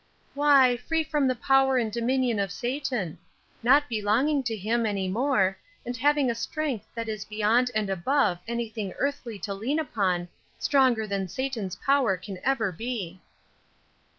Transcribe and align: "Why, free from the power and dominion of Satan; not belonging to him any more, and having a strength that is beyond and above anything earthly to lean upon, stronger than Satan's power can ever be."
"Why, 0.33 0.77
free 0.77 1.03
from 1.03 1.27
the 1.27 1.35
power 1.35 1.77
and 1.77 1.91
dominion 1.91 2.39
of 2.39 2.51
Satan; 2.51 3.19
not 3.61 3.87
belonging 3.87 4.41
to 4.45 4.55
him 4.55 4.83
any 4.87 5.07
more, 5.07 5.55
and 5.85 5.95
having 5.95 6.31
a 6.31 6.33
strength 6.33 6.87
that 6.95 7.07
is 7.07 7.23
beyond 7.23 7.69
and 7.75 7.87
above 7.87 8.39
anything 8.47 8.93
earthly 8.97 9.37
to 9.37 9.53
lean 9.53 9.77
upon, 9.77 10.27
stronger 10.57 11.05
than 11.05 11.27
Satan's 11.27 11.75
power 11.75 12.17
can 12.17 12.39
ever 12.43 12.71
be." 12.71 13.21